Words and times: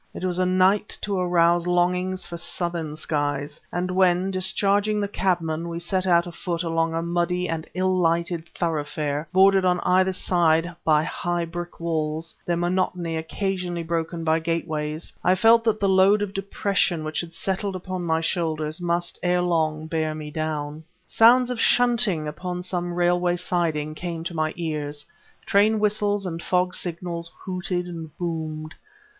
It 0.15 0.25
was 0.25 0.39
a 0.39 0.47
night 0.47 0.97
to 1.01 1.15
arouse 1.19 1.67
longings 1.67 2.25
for 2.25 2.35
Southern 2.35 2.95
skies; 2.95 3.61
and 3.71 3.91
when, 3.91 4.31
discharging 4.31 4.99
the 4.99 5.07
cabman, 5.07 5.69
we 5.69 5.77
set 5.77 6.07
out 6.07 6.25
afoot 6.25 6.63
along 6.63 6.95
a 6.95 7.03
muddy 7.03 7.47
and 7.47 7.67
ill 7.75 7.95
lighted 7.99 8.47
thoroughfare 8.49 9.27
bordered 9.31 9.63
on 9.63 9.79
either 9.81 10.11
side 10.11 10.75
by 10.83 11.03
high 11.03 11.45
brick 11.45 11.79
walls, 11.79 12.33
their 12.47 12.57
monotony 12.57 13.15
occasionally 13.15 13.83
broken 13.83 14.23
by 14.23 14.39
gateways, 14.39 15.13
I 15.23 15.35
felt 15.35 15.63
that 15.65 15.79
the 15.79 15.87
load 15.87 16.23
of 16.23 16.33
depression 16.33 17.03
which 17.03 17.21
had 17.21 17.31
settled 17.35 17.75
upon 17.75 18.01
my 18.01 18.21
shoulders 18.21 18.81
must 18.81 19.19
ere 19.21 19.43
long 19.43 19.85
bear 19.85 20.15
me 20.15 20.31
down. 20.31 20.83
Sounds 21.05 21.51
of 21.51 21.59
shunting 21.61 22.27
upon 22.27 22.63
some 22.63 22.91
railway 22.91 23.35
siding 23.35 23.93
came 23.93 24.23
to 24.23 24.33
my 24.33 24.51
ears; 24.57 25.05
train 25.45 25.79
whistles 25.79 26.25
and 26.25 26.41
fog 26.41 26.73
signals 26.73 27.31
hooted 27.45 27.85
and 27.85 28.17
boomed. 28.17 28.73